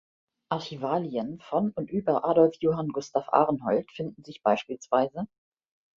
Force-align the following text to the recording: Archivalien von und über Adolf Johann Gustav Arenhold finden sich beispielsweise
Archivalien 0.49 1.37
von 1.41 1.69
und 1.75 1.91
über 1.91 2.25
Adolf 2.25 2.55
Johann 2.59 2.87
Gustav 2.87 3.29
Arenhold 3.31 3.85
finden 3.91 4.23
sich 4.23 4.41
beispielsweise 4.41 5.27